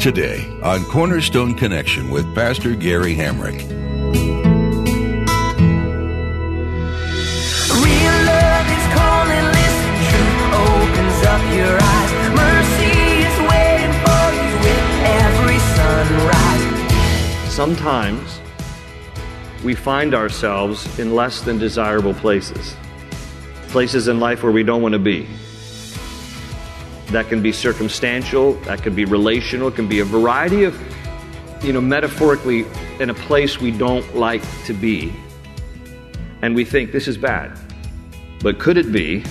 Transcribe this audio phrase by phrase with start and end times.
[0.00, 3.58] Today on Cornerstone Connection with Pastor Gary Hamrick.
[7.82, 12.12] Real love is calling, listen, truth opens up your eyes.
[12.36, 12.94] Mercy
[13.26, 14.86] is waiting for you with
[15.24, 17.52] every sunrise.
[17.52, 18.40] Sometimes
[19.64, 22.76] we find ourselves in less than desirable places,
[23.68, 25.26] places in life where we don't want to be.
[27.10, 30.76] That can be circumstantial, that can be relational, it can be a variety of,
[31.62, 32.66] you know, metaphorically
[33.00, 35.12] in a place we don't like to be.
[36.42, 37.56] And we think this is bad.
[38.42, 39.24] But could it be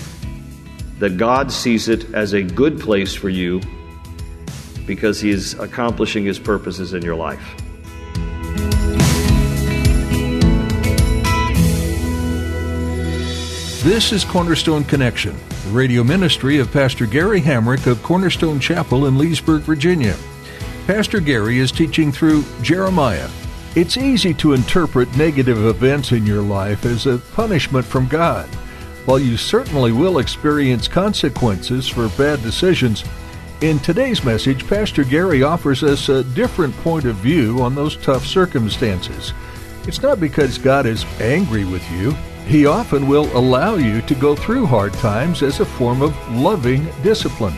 [0.99, 3.61] that God sees it as a good place for you
[4.85, 7.61] because He is accomplishing His purposes in your life?
[13.83, 19.17] This is Cornerstone Connection, the radio ministry of Pastor Gary Hamrick of Cornerstone Chapel in
[19.17, 20.15] Leesburg, Virginia.
[20.85, 23.27] Pastor Gary is teaching through Jeremiah.
[23.75, 28.47] It's easy to interpret negative events in your life as a punishment from God.
[29.05, 33.03] While you certainly will experience consequences for bad decisions,
[33.61, 38.27] in today's message, Pastor Gary offers us a different point of view on those tough
[38.27, 39.33] circumstances.
[39.87, 42.15] It's not because God is angry with you.
[42.47, 46.87] He often will allow you to go through hard times as a form of loving
[47.01, 47.55] discipline.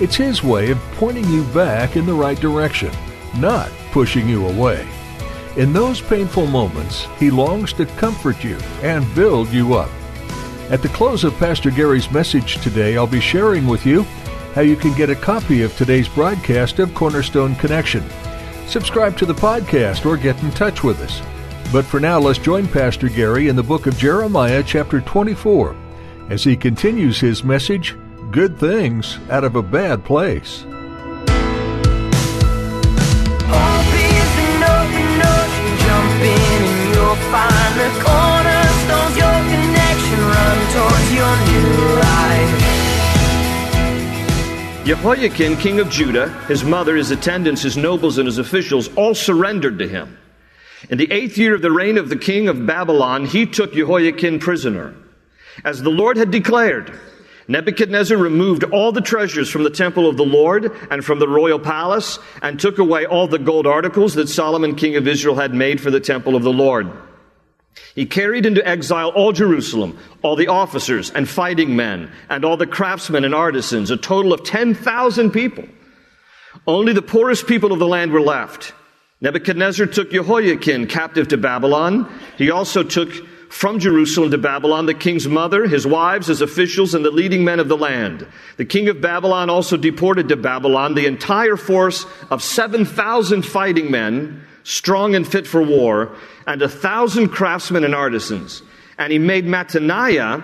[0.00, 2.92] It's His way of pointing you back in the right direction,
[3.36, 4.86] not pushing you away.
[5.56, 9.90] In those painful moments, He longs to comfort you and build you up.
[10.70, 14.04] At the close of Pastor Gary's message today, I'll be sharing with you
[14.54, 18.04] how you can get a copy of today's broadcast of Cornerstone Connection.
[18.66, 21.20] Subscribe to the podcast or get in touch with us.
[21.72, 25.74] But for now, let's join Pastor Gary in the book of Jeremiah, chapter 24,
[26.28, 27.96] as he continues his message
[28.30, 30.66] Good Things Out of a Bad Place.
[33.48, 40.58] Hope is an open ocean, jump in and you'll find the cornerstones, your connection, run
[40.76, 41.72] towards your new
[42.02, 42.52] life.
[44.84, 49.78] Jehoiachin, king of Judah, his mother, his attendants, his nobles, and his officials all surrendered
[49.78, 50.18] to him.
[50.90, 54.40] In the eighth year of the reign of the king of Babylon, he took Jehoiachin
[54.40, 54.94] prisoner.
[55.64, 56.98] As the Lord had declared,
[57.48, 61.58] Nebuchadnezzar removed all the treasures from the temple of the Lord and from the royal
[61.58, 65.80] palace and took away all the gold articles that Solomon, king of Israel, had made
[65.80, 66.90] for the temple of the Lord.
[67.94, 72.66] He carried into exile all Jerusalem, all the officers and fighting men, and all the
[72.66, 75.64] craftsmen and artisans, a total of 10,000 people.
[76.66, 78.72] Only the poorest people of the land were left.
[79.22, 82.12] Nebuchadnezzar took Jehoiachin captive to Babylon.
[82.36, 83.12] He also took
[83.48, 87.60] from Jerusalem to Babylon the king's mother, his wives, his officials, and the leading men
[87.60, 88.26] of the land.
[88.56, 94.44] The king of Babylon also deported to Babylon the entire force of 7,000 fighting men,
[94.64, 96.16] strong and fit for war,
[96.48, 98.62] and a thousand craftsmen and artisans.
[98.98, 100.42] And he made Mattaniah,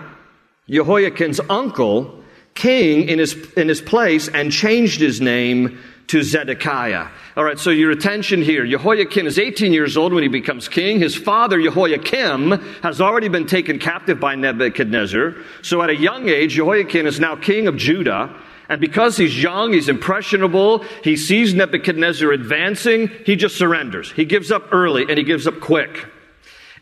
[0.69, 2.23] Jehoiachin's uncle,
[2.55, 7.07] king in his, in his place and changed his name to Zedekiah.
[7.37, 8.65] All right, so your attention here.
[8.65, 10.99] Jehoiachin is 18 years old when he becomes king.
[10.99, 15.35] His father, Jehoiakim, has already been taken captive by Nebuchadnezzar.
[15.61, 18.35] So at a young age, Jehoiachin is now king of Judah.
[18.69, 24.11] And because he's young, he's impressionable, he sees Nebuchadnezzar advancing, he just surrenders.
[24.11, 26.07] He gives up early and he gives up quick.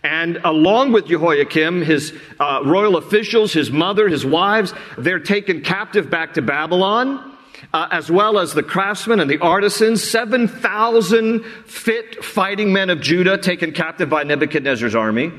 [0.03, 6.09] And along with Jehoiachin, his uh, royal officials, his mother, his wives, they're taken captive
[6.09, 7.36] back to Babylon.
[7.73, 13.37] Uh, as well as the craftsmen and the artisans, 7,000 fit fighting men of Judah
[13.37, 15.31] taken captive by Nebuchadnezzar's army.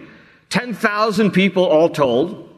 [0.50, 2.48] 10,000 people all told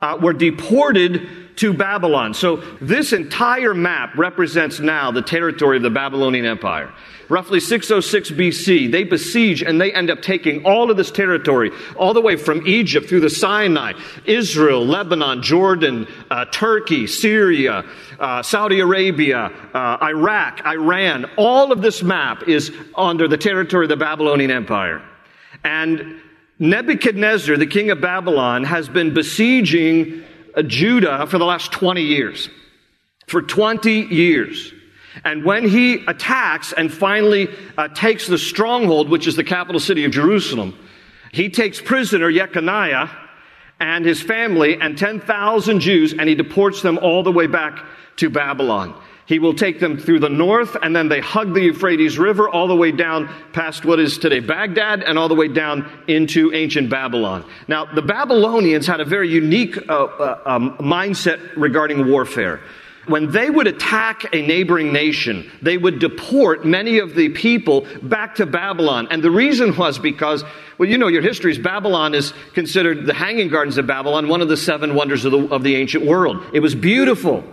[0.00, 2.34] uh, were deported to Babylon.
[2.34, 6.92] So this entire map represents now the territory of the Babylonian Empire.
[7.28, 12.14] Roughly 606 BC, they besiege and they end up taking all of this territory, all
[12.14, 13.92] the way from Egypt through the Sinai,
[14.24, 17.84] Israel, Lebanon, Jordan, uh, Turkey, Syria,
[18.18, 21.26] uh, Saudi Arabia, uh, Iraq, Iran.
[21.36, 25.02] All of this map is under the territory of the Babylonian Empire.
[25.64, 26.22] And
[26.58, 30.24] Nebuchadnezzar, the king of Babylon, has been besieging
[30.56, 32.48] uh, Judah for the last 20 years.
[33.26, 34.72] For 20 years.
[35.24, 40.04] And when he attacks and finally uh, takes the stronghold, which is the capital city
[40.04, 40.78] of Jerusalem,
[41.32, 43.10] he takes prisoner Jeconiah
[43.80, 47.84] and his family and 10,000 Jews and he deports them all the way back
[48.16, 48.94] to Babylon.
[49.26, 52.66] He will take them through the north and then they hug the Euphrates River all
[52.66, 56.88] the way down past what is today Baghdad and all the way down into ancient
[56.88, 57.44] Babylon.
[57.68, 62.60] Now, the Babylonians had a very unique uh, uh, um, mindset regarding warfare
[63.08, 68.36] when they would attack a neighboring nation, they would deport many of the people back
[68.36, 69.08] to Babylon.
[69.10, 70.44] And the reason was because,
[70.78, 71.58] well, you know your histories.
[71.58, 75.48] Babylon is considered the Hanging Gardens of Babylon, one of the seven wonders of the,
[75.48, 76.42] of the ancient world.
[76.52, 77.44] It was beautiful.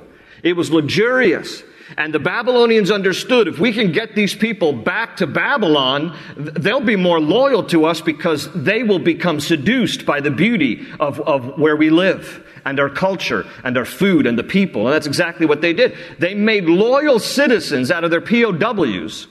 [0.44, 1.64] It was luxurious.
[1.98, 6.96] And the Babylonians understood if we can get these people back to Babylon, they'll be
[6.96, 11.76] more loyal to us because they will become seduced by the beauty of, of where
[11.76, 14.88] we live and our culture and our food and the people.
[14.88, 15.96] And that's exactly what they did.
[16.18, 19.28] They made loyal citizens out of their POWs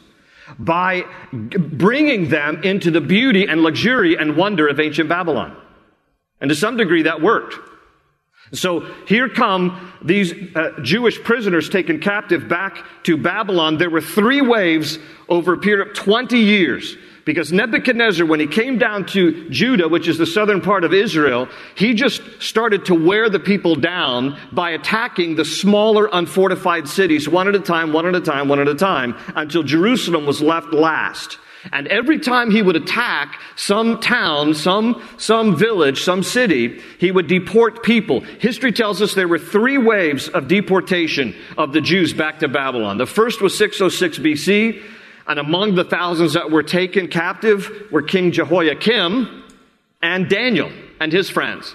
[0.59, 5.57] by bringing them into the beauty and luxury and wonder of ancient Babylon.
[6.41, 7.57] And to some degree that worked.
[8.53, 13.79] So here come these uh, Jewish prisoners taken captive back to Babylon.
[13.79, 14.99] There were three waves
[15.29, 16.97] over a period of 20 years.
[17.25, 21.49] Because Nebuchadnezzar, when he came down to Judah, which is the southern part of Israel,
[21.75, 27.49] he just started to wear the people down by attacking the smaller unfortified cities one
[27.49, 30.75] at a time, one at a time, one at a time, until Jerusalem was left
[30.75, 31.39] last.
[31.73, 37.27] And every time he would attack some town, some, some village, some city, he would
[37.27, 38.21] deport people.
[38.21, 42.99] History tells us there were three waves of deportation of the Jews back to Babylon.
[42.99, 44.83] The first was 606 BC.
[45.27, 49.45] And among the thousands that were taken captive were King Jehoiakim
[50.03, 50.71] and Daniel
[51.01, 51.75] and his friends.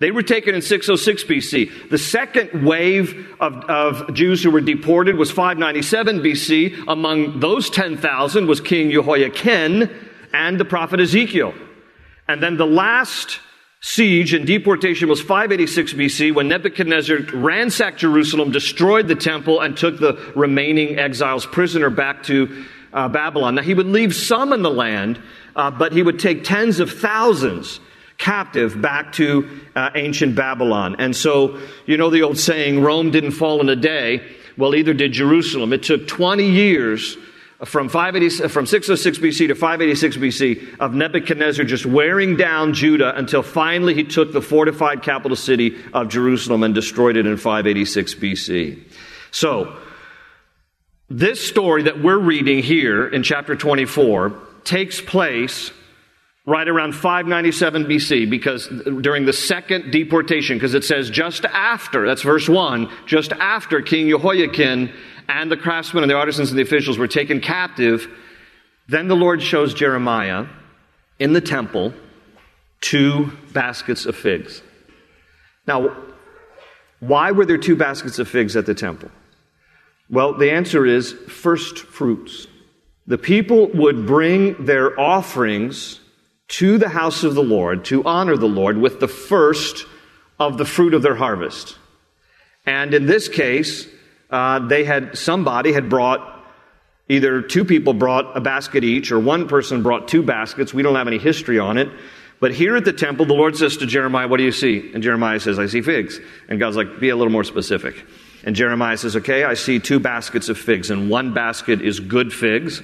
[0.00, 1.90] They were taken in 606 BC.
[1.90, 6.84] The second wave of, of Jews who were deported was 597 BC.
[6.88, 9.90] Among those 10,000 was King Jehoiachin
[10.32, 11.52] and the prophet Ezekiel.
[12.28, 13.40] And then the last
[13.82, 19.98] siege and deportation was 586 BC when Nebuchadnezzar ransacked Jerusalem, destroyed the temple, and took
[19.98, 22.64] the remaining exiles prisoner back to
[22.94, 23.54] uh, Babylon.
[23.54, 25.20] Now, he would leave some in the land,
[25.54, 27.80] uh, but he would take tens of thousands
[28.20, 30.94] captive back to uh, ancient Babylon.
[30.98, 34.22] And so, you know the old saying, Rome didn't fall in a day.
[34.56, 35.72] Well, either did Jerusalem.
[35.72, 37.16] It took 20 years
[37.64, 43.42] from, 580, from 606 BC to 586 BC of Nebuchadnezzar just wearing down Judah until
[43.42, 48.82] finally he took the fortified capital city of Jerusalem and destroyed it in 586 BC.
[49.30, 49.76] So,
[51.08, 55.72] this story that we're reading here in chapter 24 takes place
[56.50, 58.66] right around 597 BC because
[59.00, 64.08] during the second deportation, because it says just after, that's verse 1, just after King
[64.08, 64.92] Jehoiachin
[65.28, 68.08] and the craftsmen and the artisans and the officials were taken captive,
[68.88, 70.46] then the Lord shows Jeremiah
[71.20, 71.94] in the temple
[72.80, 74.60] two baskets of figs.
[75.68, 75.96] Now,
[76.98, 79.08] why were there two baskets of figs at the temple?
[80.10, 82.48] Well, the answer is first fruits.
[83.06, 86.00] The people would bring their offerings
[86.50, 89.86] to the house of the Lord to honor the Lord with the first
[90.38, 91.76] of the fruit of their harvest.
[92.66, 93.86] And in this case,
[94.30, 96.38] uh, they had somebody had brought
[97.08, 100.72] either two people brought a basket each or one person brought two baskets.
[100.72, 101.88] We don't have any history on it.
[102.40, 104.90] But here at the temple, the Lord says to Jeremiah, What do you see?
[104.94, 106.18] And Jeremiah says, I see figs.
[106.48, 108.04] And God's like, Be a little more specific.
[108.44, 112.32] And Jeremiah says, Okay, I see two baskets of figs, and one basket is good
[112.32, 112.82] figs,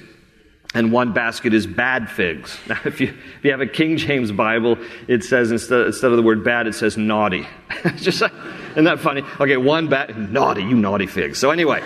[0.73, 2.57] and one basket is bad figs.
[2.67, 6.17] Now, if you, if you have a King James Bible, it says instead, instead of
[6.17, 7.47] the word bad, it says naughty.
[7.95, 9.23] Just isn't that funny?
[9.39, 11.39] Okay, one bad, naughty, you naughty figs.
[11.39, 11.81] So anyway,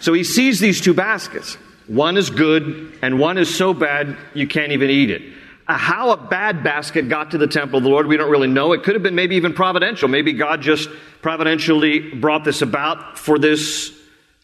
[0.00, 1.56] so he sees these two baskets.
[1.86, 5.22] One is good, and one is so bad you can't even eat it.
[5.68, 8.48] Uh, how a bad basket got to the temple of the Lord, we don't really
[8.48, 8.72] know.
[8.72, 10.08] It could have been maybe even providential.
[10.08, 10.88] Maybe God just
[11.22, 13.92] providentially brought this about for this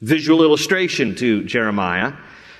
[0.00, 2.12] visual illustration to Jeremiah.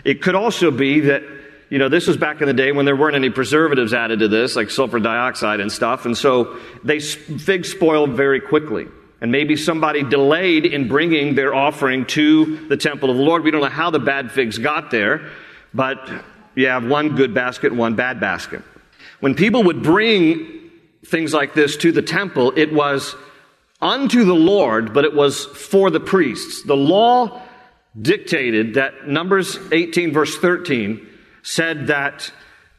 [0.04, 1.22] It could also be that,
[1.70, 4.28] you know, this was back in the day when there weren't any preservatives added to
[4.28, 8.86] this, like sulfur dioxide and stuff, and so they figs spoiled very quickly.
[9.20, 13.44] And maybe somebody delayed in bringing their offering to the temple of the Lord.
[13.44, 15.30] We don't know how the bad figs got there,
[15.72, 16.10] but
[16.56, 18.62] you have one good basket, one bad basket.
[19.20, 20.70] When people would bring
[21.06, 23.14] things like this to the temple, it was
[23.80, 26.64] unto the Lord, but it was for the priests.
[26.64, 27.40] The law
[28.00, 31.06] dictated that Numbers 18, verse 13,
[31.42, 32.32] said that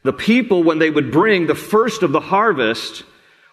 [0.04, 3.04] the people, when they would bring the first of the harvest,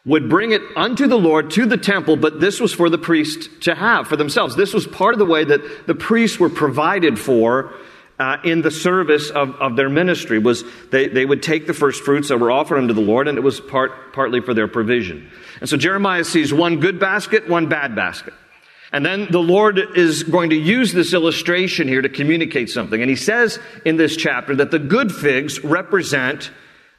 [0.05, 3.63] would bring it unto the Lord to the temple, but this was for the priest
[3.63, 4.57] to have for themselves.
[4.57, 7.75] This was part of the way that the priests were provided for
[8.19, 12.03] uh, in the service of, of their ministry was they, they would take the first
[12.03, 15.31] fruits that were offered unto the Lord, and it was part, partly for their provision.
[15.61, 18.35] And so Jeremiah sees one good basket, one bad basket.
[18.93, 23.01] And then the Lord is going to use this illustration here to communicate something.
[23.01, 26.51] And he says in this chapter that the good figs represent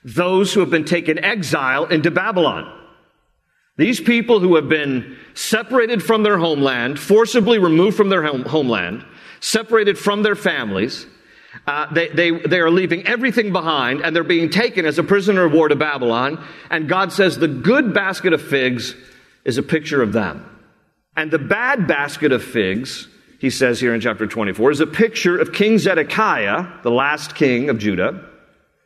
[0.03, 2.77] those who have been taken exile into Babylon.
[3.77, 9.05] These people who have been separated from their homeland, forcibly removed from their home, homeland,
[9.39, 11.05] separated from their families,
[11.67, 15.45] uh, they, they, they are leaving everything behind and they're being taken as a prisoner
[15.45, 16.43] of war to Babylon.
[16.69, 18.95] And God says the good basket of figs
[19.43, 20.50] is a picture of them.
[21.15, 23.07] And the bad basket of figs,
[23.39, 27.69] he says here in chapter 24, is a picture of King Zedekiah, the last king
[27.69, 28.27] of Judah,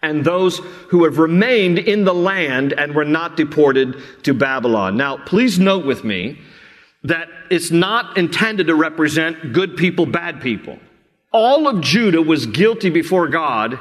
[0.01, 4.97] and those who have remained in the land and were not deported to Babylon.
[4.97, 6.39] Now, please note with me
[7.03, 10.79] that it's not intended to represent good people, bad people.
[11.31, 13.79] All of Judah was guilty before God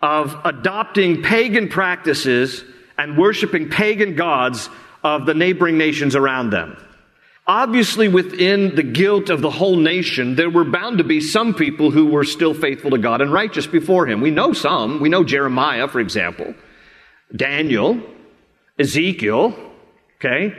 [0.00, 2.64] of adopting pagan practices
[2.98, 4.68] and worshiping pagan gods
[5.02, 6.76] of the neighboring nations around them.
[7.46, 11.90] Obviously, within the guilt of the whole nation, there were bound to be some people
[11.90, 14.20] who were still faithful to God and righteous before Him.
[14.20, 15.00] We know some.
[15.00, 16.54] We know Jeremiah, for example,
[17.34, 18.00] Daniel,
[18.78, 19.54] Ezekiel,
[20.18, 20.54] okay?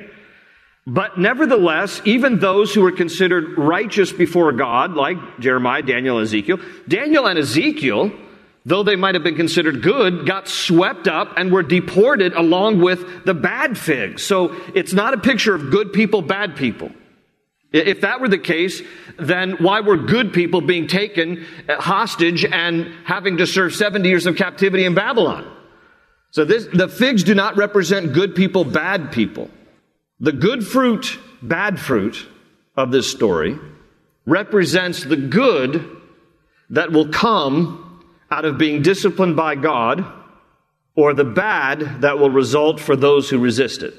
[0.85, 6.59] But nevertheless, even those who were considered righteous before God, like Jeremiah, Daniel, and Ezekiel,
[6.89, 8.11] Daniel and Ezekiel,
[8.65, 13.25] though they might have been considered good, got swept up and were deported along with
[13.25, 14.23] the bad figs.
[14.23, 16.91] So it's not a picture of good people, bad people.
[17.73, 18.81] If that were the case,
[19.17, 24.27] then why were good people being taken uh, hostage and having to serve 70 years
[24.27, 25.51] of captivity in Babylon?
[26.29, 29.49] So this, the figs do not represent good people, bad people.
[30.19, 32.27] The good fruit, bad fruit
[32.75, 33.59] of this story
[34.25, 35.97] represents the good
[36.69, 37.82] that will come
[38.33, 40.03] out of being disciplined by God
[40.95, 43.93] or the bad that will result for those who resist it.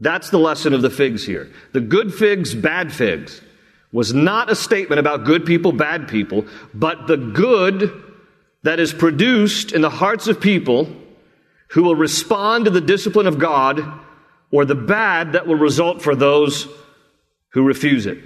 [0.00, 1.50] That's the lesson of the figs here.
[1.72, 3.42] The good figs, bad figs
[3.92, 7.92] was not a statement about good people, bad people, but the good
[8.62, 10.88] that is produced in the hearts of people
[11.68, 13.82] who will respond to the discipline of God
[14.50, 16.66] or the bad that will result for those
[17.50, 18.18] who refuse it.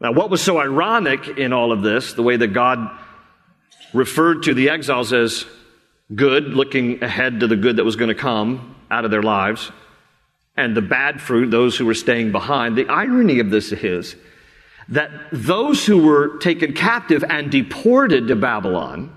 [0.00, 2.98] Now, what was so ironic in all of this, the way that God
[3.92, 5.44] referred to the exiles as
[6.14, 9.70] good, looking ahead to the good that was going to come out of their lives,
[10.56, 14.16] and the bad fruit, those who were staying behind, the irony of this is
[14.88, 19.14] that those who were taken captive and deported to Babylon,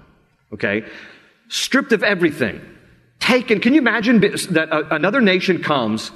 [0.53, 0.85] okay,
[1.47, 2.61] stripped of everything,
[3.19, 6.11] taken, can you imagine that another nation comes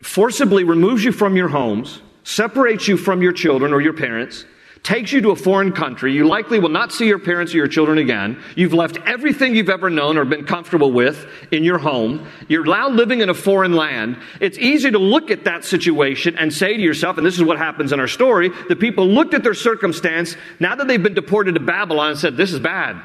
[0.00, 4.44] forcibly removes you from your homes, separates you from your children or your parents,
[4.82, 6.12] takes you to a foreign country.
[6.12, 8.40] You likely will not see your parents or your children again.
[8.54, 12.26] You've left everything you've ever known or been comfortable with in your home.
[12.48, 14.18] You're now living in a foreign land.
[14.40, 17.58] It's easy to look at that situation and say to yourself, and this is what
[17.58, 21.54] happens in our story, the people looked at their circumstance, now that they've been deported
[21.54, 23.00] to Babylon, and said, This is bad.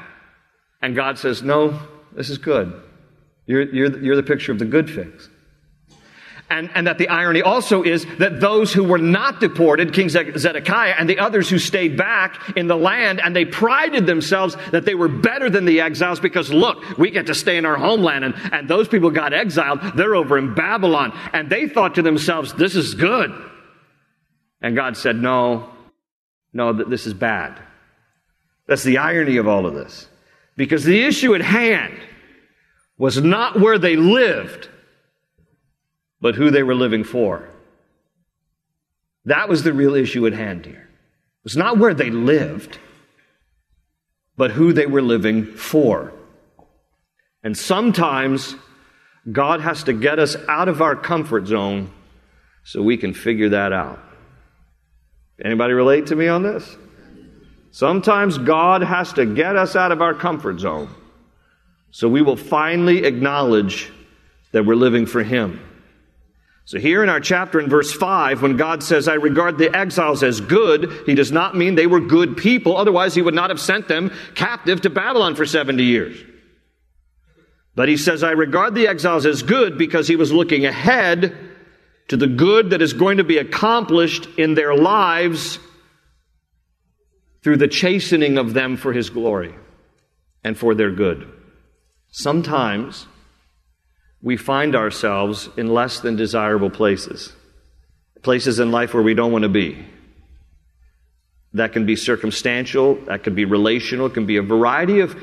[0.80, 1.80] And God says, No,
[2.12, 2.80] this is good.
[3.46, 5.28] You're, you're, you're the picture of the good figs.
[6.52, 10.94] And, and, that the irony also is that those who were not deported, King Zedekiah
[10.98, 14.94] and the others who stayed back in the land, and they prided themselves that they
[14.94, 18.34] were better than the exiles because look, we get to stay in our homeland, and,
[18.52, 19.80] and those people got exiled.
[19.96, 21.18] They're over in Babylon.
[21.32, 23.32] And they thought to themselves, this is good.
[24.60, 25.70] And God said, no,
[26.52, 27.58] no, this is bad.
[28.66, 30.06] That's the irony of all of this.
[30.58, 31.98] Because the issue at hand
[32.98, 34.68] was not where they lived
[36.22, 37.46] but who they were living for.
[39.26, 40.88] That was the real issue at hand here.
[40.88, 42.78] It was not where they lived,
[44.36, 46.12] but who they were living for.
[47.42, 48.54] And sometimes
[49.30, 51.90] God has to get us out of our comfort zone
[52.62, 54.00] so we can figure that out.
[55.44, 56.76] Anybody relate to me on this?
[57.72, 60.88] Sometimes God has to get us out of our comfort zone
[61.90, 63.92] so we will finally acknowledge
[64.52, 65.60] that we're living for Him.
[66.64, 70.22] So, here in our chapter in verse 5, when God says, I regard the exiles
[70.22, 72.76] as good, he does not mean they were good people.
[72.76, 76.22] Otherwise, he would not have sent them captive to Babylon for 70 years.
[77.74, 81.36] But he says, I regard the exiles as good because he was looking ahead
[82.08, 85.58] to the good that is going to be accomplished in their lives
[87.42, 89.54] through the chastening of them for his glory
[90.44, 91.30] and for their good.
[92.10, 93.06] Sometimes
[94.22, 97.32] we find ourselves in less than desirable places,
[98.22, 99.84] places in life where we don't want to be.
[101.54, 105.20] That can be circumstantial, that can be relational, it can be a variety of,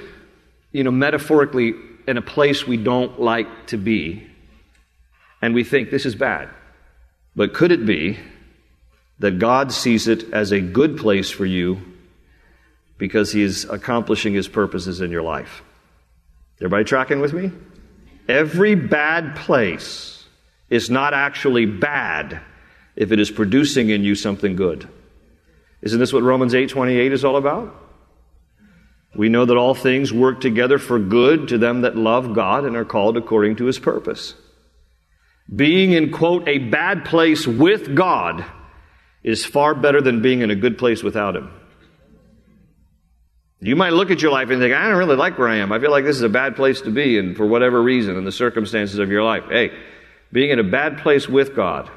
[0.72, 1.74] you know, metaphorically,
[2.08, 4.28] in a place we don't like to be.
[5.42, 6.50] And we think this is bad.
[7.36, 8.20] But could it be
[9.20, 11.80] that God sees it as a good place for you
[12.98, 15.64] because He is accomplishing His purposes in your life?
[16.60, 17.52] Everybody tracking with me?
[18.30, 20.24] Every bad place
[20.70, 22.40] is not actually bad
[22.96, 24.88] if it is producing in you something good.
[25.82, 27.76] Isn't this what Romans 8:28 is all about?
[29.16, 32.76] We know that all things work together for good to them that love God and
[32.76, 34.36] are called according to his purpose.
[35.54, 38.46] Being in quote a bad place with God
[39.24, 41.50] is far better than being in a good place without him.
[43.62, 45.74] You might look at your life and think, I don't really like where I am.
[45.74, 48.24] I feel like this is a bad place to be, and for whatever reason, in
[48.24, 49.44] the circumstances of your life.
[49.50, 49.78] Hey,
[50.32, 51.90] being in a bad place with God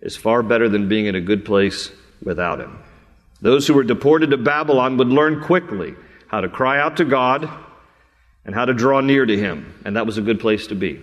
[0.00, 1.90] is far better than being in a good place
[2.22, 2.78] without Him.
[3.42, 5.94] Those who were deported to Babylon would learn quickly
[6.28, 7.48] how to cry out to God
[8.46, 11.02] and how to draw near to Him, and that was a good place to be.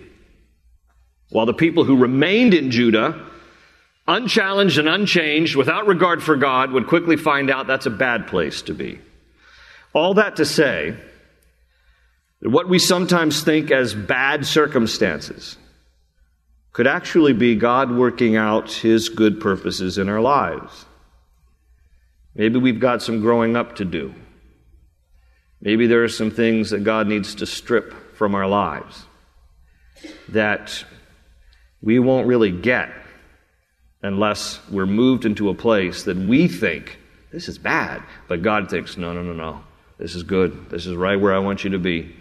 [1.30, 3.26] While the people who remained in Judah,
[4.08, 8.62] unchallenged and unchanged, without regard for God, would quickly find out that's a bad place
[8.62, 8.98] to be.
[9.94, 10.96] All that to say
[12.40, 15.56] that what we sometimes think as bad circumstances
[16.72, 20.84] could actually be God working out His good purposes in our lives.
[22.34, 24.12] Maybe we've got some growing up to do.
[25.60, 29.06] Maybe there are some things that God needs to strip from our lives
[30.30, 30.84] that
[31.80, 32.90] we won't really get
[34.02, 36.98] unless we're moved into a place that we think
[37.30, 39.60] this is bad, but God thinks, no, no, no, no.
[40.04, 40.68] This is good.
[40.68, 42.14] This is right where I want you to be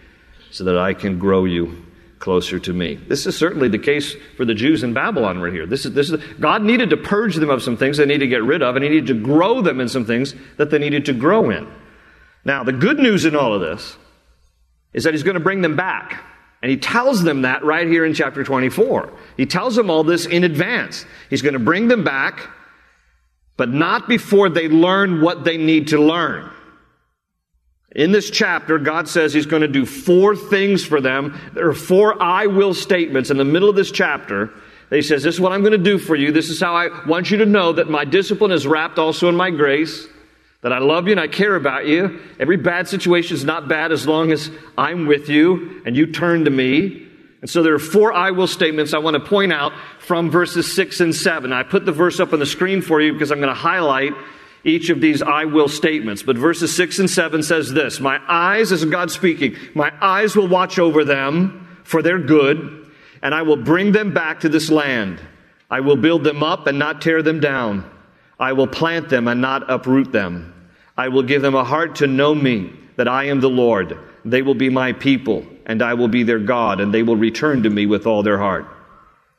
[0.51, 1.85] so that I can grow you
[2.17, 2.95] closer to me.
[2.95, 5.65] This is certainly the case for the Jews in Babylon right here.
[5.65, 8.27] This is, this is, God needed to purge them of some things they needed to
[8.27, 11.03] get rid of, and He needed to grow them in some things that they needed
[11.07, 11.67] to grow in.
[12.45, 13.97] Now, the good news in all of this
[14.93, 16.23] is that He's going to bring them back.
[16.61, 19.11] And He tells them that right here in chapter 24.
[19.35, 21.05] He tells them all this in advance.
[21.29, 22.47] He's going to bring them back,
[23.57, 26.49] but not before they learn what they need to learn.
[27.95, 31.39] In this chapter, God says He's going to do four things for them.
[31.53, 34.51] There are four I will statements in the middle of this chapter.
[34.89, 36.31] He says, This is what I'm going to do for you.
[36.31, 39.35] This is how I want you to know that my discipline is wrapped also in
[39.35, 40.07] my grace,
[40.61, 42.19] that I love you and I care about you.
[42.39, 46.45] Every bad situation is not bad as long as I'm with you and you turn
[46.45, 47.07] to me.
[47.41, 50.73] And so there are four I will statements I want to point out from verses
[50.73, 51.51] 6 and 7.
[51.51, 54.13] I put the verse up on the screen for you because I'm going to highlight
[54.63, 56.23] each of these I will statements.
[56.23, 60.35] But verses 6 and 7 says this My eyes, this is God speaking, my eyes
[60.35, 64.69] will watch over them for their good, and I will bring them back to this
[64.69, 65.21] land.
[65.69, 67.89] I will build them up and not tear them down.
[68.39, 70.53] I will plant them and not uproot them.
[70.97, 73.97] I will give them a heart to know me, that I am the Lord.
[74.23, 77.63] They will be my people, and I will be their God, and they will return
[77.63, 78.67] to me with all their heart.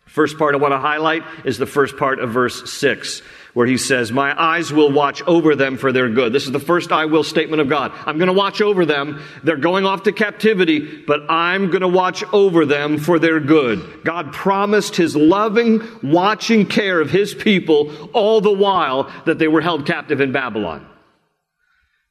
[0.06, 3.22] First part I want to highlight is the first part of verse 6
[3.54, 6.32] where he says, My eyes will watch over them for their good.
[6.32, 7.92] This is the first I will statement of God.
[8.04, 9.22] I'm going to watch over them.
[9.42, 14.02] They're going off to captivity, but I'm going to watch over them for their good.
[14.04, 19.62] God promised his loving, watching care of his people all the while that they were
[19.62, 20.86] held captive in Babylon.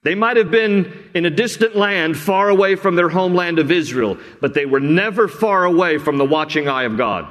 [0.03, 4.17] They might have been in a distant land far away from their homeland of Israel,
[4.41, 7.25] but they were never far away from the watching eye of God.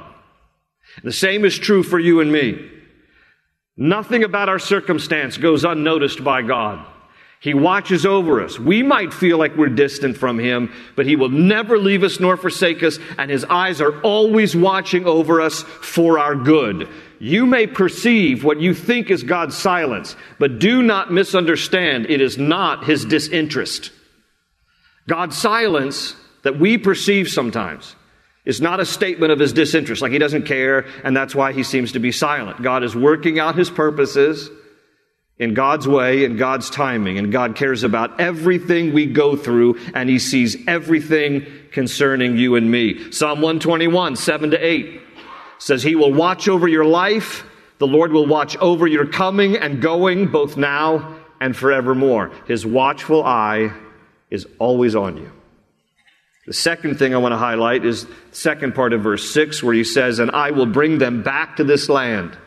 [1.03, 2.72] The same is true for you and me.
[3.75, 6.85] Nothing about our circumstance goes unnoticed by God.
[7.39, 8.57] He watches over us.
[8.57, 12.37] We might feel like we're distant from Him, but He will never leave us nor
[12.37, 16.87] forsake us, and His eyes are always watching over us for our good.
[17.19, 22.05] You may perceive what you think is God's silence, but do not misunderstand.
[22.09, 23.91] It is not His disinterest.
[25.09, 27.95] God's silence that we perceive sometimes
[28.45, 31.63] is not a statement of his disinterest, like he doesn't care, and that's why he
[31.63, 32.61] seems to be silent.
[32.61, 34.49] God is working out his purposes
[35.39, 40.09] in God's way, in God's timing, and God cares about everything we go through, and
[40.09, 43.11] he sees everything concerning you and me.
[43.11, 45.01] Psalm 121, 7 to 8
[45.57, 47.45] says, He will watch over your life.
[47.79, 52.31] The Lord will watch over your coming and going, both now and forevermore.
[52.47, 53.73] His watchful eye
[54.29, 55.31] is always on you.
[56.45, 59.83] The second thing I want to highlight is second part of verse 6 where he
[59.83, 62.37] says, And I will bring them back to this land.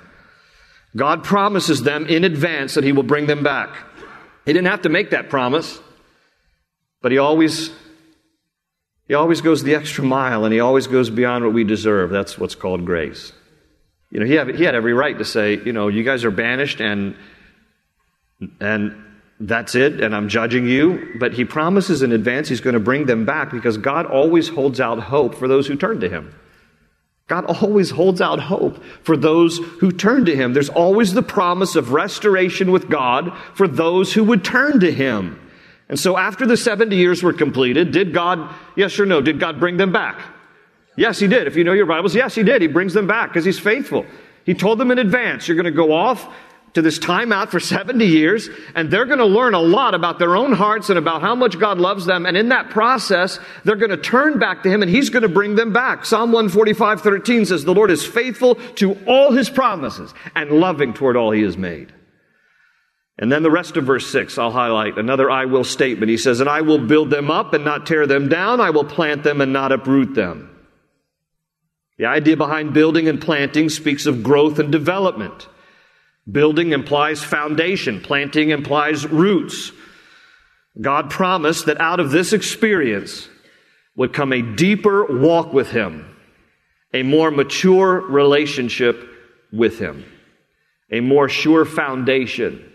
[0.94, 3.74] God promises them in advance that he will bring them back.
[4.44, 5.78] He didn't have to make that promise,
[7.02, 7.70] but he always
[9.08, 12.10] He always goes the extra mile and he always goes beyond what we deserve.
[12.10, 13.32] That's what's called grace.
[14.10, 16.30] You know, he had, he had every right to say, you know, you guys are
[16.30, 17.16] banished and,
[18.60, 19.04] and
[19.38, 21.14] that's it, and I'm judging you.
[21.18, 24.80] But he promises in advance he's going to bring them back because God always holds
[24.80, 26.34] out hope for those who turn to him.
[27.28, 30.52] God always holds out hope for those who turn to him.
[30.52, 35.40] There's always the promise of restoration with God for those who would turn to him.
[35.88, 39.58] And so after the 70 years were completed, did God, yes or no, did God
[39.58, 40.20] bring them back?
[40.96, 41.46] Yes, he did.
[41.46, 42.62] If you know your Bibles, yes, he did.
[42.62, 44.06] He brings them back because he's faithful.
[44.44, 46.32] He told them in advance, you're going to go off
[46.76, 50.18] to this time out for 70 years, and they're going to learn a lot about
[50.18, 52.26] their own hearts and about how much God loves them.
[52.26, 55.28] And in that process, they're going to turn back to Him and He's going to
[55.28, 56.04] bring them back.
[56.04, 61.16] Psalm 145, 13 says, The Lord is faithful to all His promises and loving toward
[61.16, 61.94] all He has made.
[63.18, 66.10] And then the rest of verse 6, I'll highlight another I will statement.
[66.10, 68.60] He says, And I will build them up and not tear them down.
[68.60, 70.50] I will plant them and not uproot them.
[71.96, 75.48] The idea behind building and planting speaks of growth and development.
[76.30, 79.70] Building implies foundation, planting implies roots.
[80.80, 83.28] God promised that out of this experience
[83.94, 86.16] would come a deeper walk with Him,
[86.92, 89.08] a more mature relationship
[89.52, 90.04] with Him,
[90.90, 92.72] a more sure foundation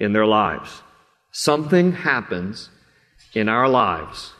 [0.00, 0.82] in their lives.
[1.30, 2.68] Something happens
[3.34, 4.32] in our lives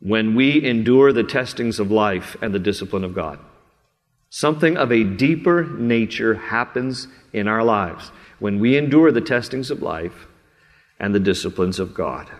[0.00, 3.38] when we endure the testings of life and the discipline of God.
[4.30, 9.82] Something of a deeper nature happens in our lives when we endure the testings of
[9.82, 10.26] life
[11.00, 12.30] and the disciplines of God.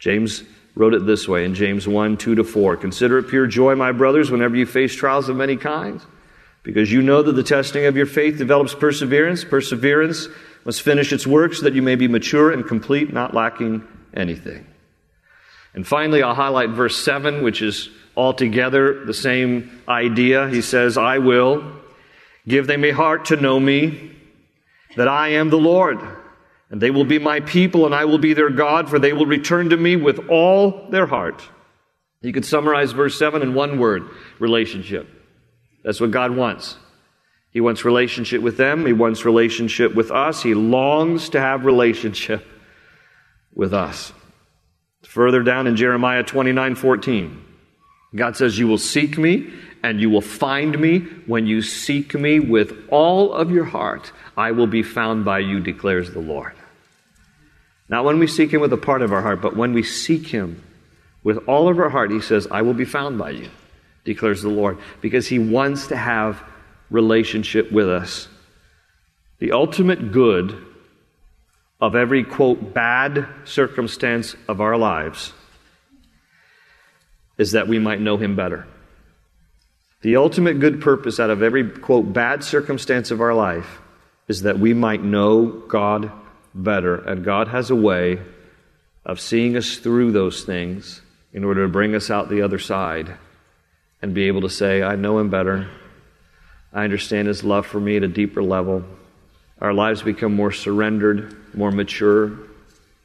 [0.00, 0.42] James
[0.74, 2.76] wrote it this way in James 1 2 to 4.
[2.76, 6.04] Consider it pure joy, my brothers, whenever you face trials of many kinds,
[6.64, 9.44] because you know that the testing of your faith develops perseverance.
[9.44, 10.26] Perseverance
[10.64, 14.66] must finish its work so that you may be mature and complete, not lacking anything.
[15.74, 20.48] And finally, I'll highlight verse 7, which is altogether the same idea.
[20.48, 21.64] He says, I will
[22.46, 24.16] give them a heart to know me,
[24.96, 25.98] that I am the Lord.
[26.70, 29.26] And they will be my people, and I will be their God, for they will
[29.26, 31.42] return to me with all their heart.
[32.22, 34.04] You could summarize verse 7 in one word
[34.38, 35.08] relationship.
[35.84, 36.76] That's what God wants.
[37.50, 40.42] He wants relationship with them, He wants relationship with us.
[40.42, 42.46] He longs to have relationship
[43.54, 44.12] with us.
[45.02, 47.41] Further down in Jeremiah 29 14.
[48.14, 52.40] God says, You will seek me and you will find me when you seek me
[52.40, 54.12] with all of your heart.
[54.36, 56.52] I will be found by you, declares the Lord.
[57.88, 60.28] Not when we seek him with a part of our heart, but when we seek
[60.28, 60.62] him
[61.22, 63.50] with all of our heart, he says, I will be found by you,
[64.04, 66.42] declares the Lord, because he wants to have
[66.90, 68.28] relationship with us.
[69.40, 70.64] The ultimate good
[71.80, 75.32] of every, quote, bad circumstance of our lives
[77.38, 78.66] is that we might know him better.
[80.02, 83.80] The ultimate good purpose out of every, quote, bad circumstance of our life
[84.28, 86.10] is that we might know God
[86.54, 86.96] better.
[86.96, 88.20] And God has a way
[89.04, 91.00] of seeing us through those things
[91.32, 93.16] in order to bring us out the other side
[94.00, 95.68] and be able to say, I know him better.
[96.72, 98.84] I understand his love for me at a deeper level.
[99.60, 102.36] Our lives become more surrendered, more mature,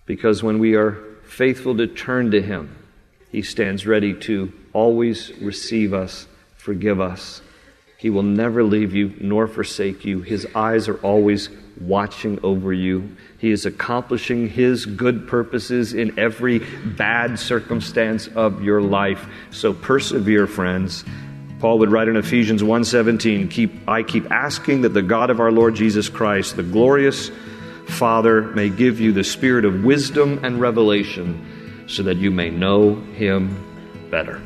[0.06, 2.76] because when we are faithful to turn to him,
[3.32, 7.42] he stands ready to always receive us, forgive us.
[7.98, 10.22] He will never leave you nor forsake you.
[10.22, 11.50] His eyes are always
[11.82, 13.16] watching over you.
[13.40, 19.26] He is accomplishing His good purposes in every bad circumstance of your life.
[19.52, 21.04] So persevere, friends.
[21.60, 25.52] Paul would write in Ephesians 1:17, keep I keep asking that the God of our
[25.52, 27.32] Lord Jesus Christ, the glorious
[27.88, 31.57] Father, may give you the spirit of wisdom and revelation
[31.88, 33.64] so that you may know him
[34.12, 34.42] better.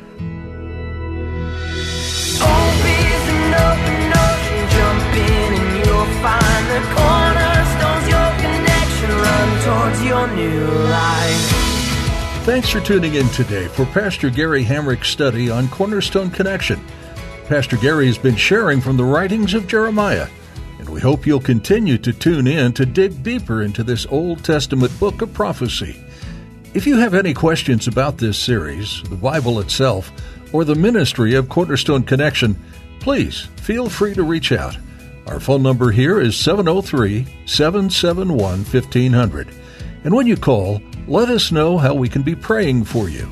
[12.44, 16.84] Thanks for tuning in today for Pastor Gary Hamrick's study on Cornerstone Connection.
[17.46, 20.28] Pastor Gary has been sharing from the writings of Jeremiah,
[20.80, 24.98] and we hope you'll continue to tune in to dig deeper into this Old Testament
[24.98, 26.01] book of prophecy.
[26.74, 30.10] If you have any questions about this series, the Bible itself,
[30.54, 32.58] or the ministry of Cornerstone Connection,
[32.98, 34.78] please feel free to reach out.
[35.26, 39.48] Our phone number here is 703 771 1500.
[40.04, 43.28] And when you call, let us know how we can be praying for you.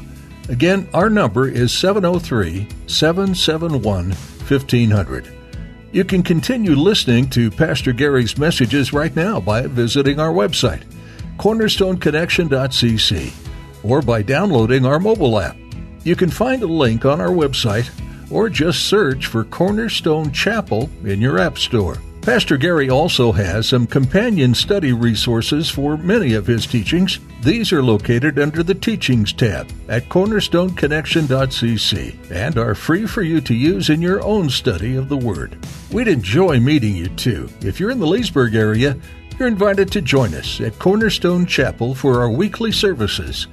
[0.51, 5.33] Again, our number is 703 771 1500.
[5.93, 10.83] You can continue listening to Pastor Gary's messages right now by visiting our website
[11.41, 13.33] cornerstoneconnection.cc,
[13.83, 15.57] or by downloading our mobile app.
[16.05, 17.89] You can find a link on our website
[18.31, 21.97] or just search for Cornerstone Chapel in your App Store.
[22.21, 27.19] Pastor Gary also has some companion study resources for many of his teachings.
[27.43, 33.55] These are located under the Teachings tab at cornerstoneconnection.cc and are free for you to
[33.55, 35.57] use in your own study of the Word.
[35.91, 37.49] We'd enjoy meeting you too.
[37.63, 38.99] If you're in the Leesburg area,
[39.41, 43.47] you're invited to join us at Cornerstone Chapel for our weekly services.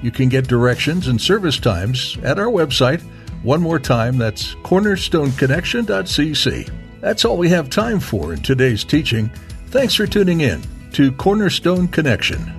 [0.00, 3.02] You can get directions and service times at our website.
[3.42, 6.70] One more time, that's cornerstoneconnection.cc.
[7.02, 9.28] That's all we have time for in today's teaching.
[9.66, 12.50] Thanks for tuning in to Cornerstone Connection.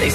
[0.00, 0.08] They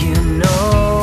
[0.00, 1.01] you know